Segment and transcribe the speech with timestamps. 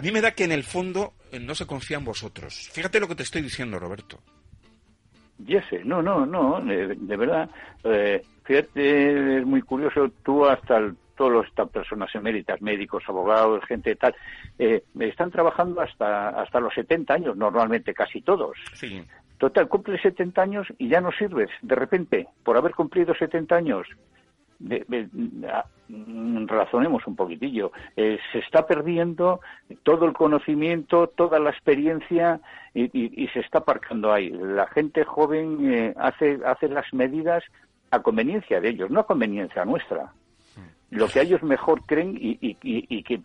[0.00, 2.70] a mí me da que en el fondo eh, no se confía en vosotros.
[2.72, 4.18] Fíjate lo que te estoy diciendo, Roberto.
[5.36, 7.50] Ya sé, no, no, no, de, verdad.
[7.84, 13.94] Eh, fíjate, es muy curioso, tú hasta el, todas estas personas eméritas, médicos, abogados, gente
[13.94, 14.14] tal,
[14.58, 18.56] eh, están trabajando hasta, hasta los 70 años, normalmente casi todos.
[18.72, 19.04] Sí.
[19.36, 23.86] Total, cumple 70 años y ya no sirves, de repente, por haber cumplido 70 años.
[24.60, 27.72] Mm, razonemos un poquitillo.
[27.96, 29.40] Eh, se está perdiendo
[29.82, 32.40] todo el conocimiento, toda la experiencia
[32.74, 34.30] y, se está aparcando ahí.
[34.30, 37.42] La gente joven eh, hace, hace las medidas
[37.90, 40.12] a conveniencia de ellos, no a conveniencia nuestra
[40.90, 43.20] lo que ellos mejor creen y, y, y, que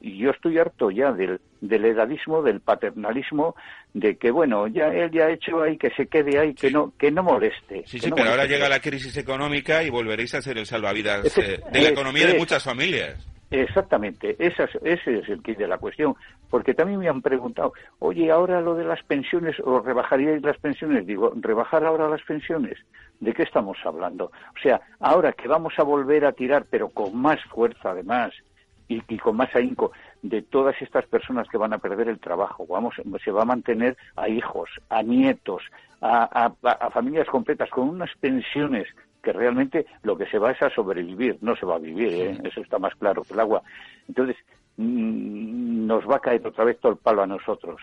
[0.00, 3.56] yo estoy harto ya del, del edadismo, del paternalismo,
[3.94, 6.92] de que bueno, ya él ya ha hecho ahí que se quede ahí, que no
[6.98, 7.84] que no moleste.
[7.86, 11.60] Sí, sí, pero ahora llega la crisis económica y volveréis a ser el salvavidas eh,
[11.72, 13.31] de la economía de muchas familias.
[13.52, 16.16] Exactamente, ese es el kit de la cuestión,
[16.48, 21.06] porque también me han preguntado, oye, ahora lo de las pensiones, o rebajaríais las pensiones,
[21.06, 22.78] digo, rebajar ahora las pensiones,
[23.20, 24.32] ¿de qué estamos hablando?
[24.56, 28.32] O sea, ahora que vamos a volver a tirar, pero con más fuerza además,
[29.08, 32.94] y, con más ahínco, de todas estas personas que van a perder el trabajo, vamos,
[33.24, 35.62] se va a mantener a hijos, a nietos,
[36.00, 38.88] a familias completas con unas pensiones
[39.22, 42.38] que realmente lo que se va es a sobrevivir, no se va a vivir, ¿eh?
[42.44, 43.62] eso está más claro que el agua.
[44.08, 44.36] Entonces,
[44.76, 47.80] mm, nos va a caer otra vez todo el palo a nosotros.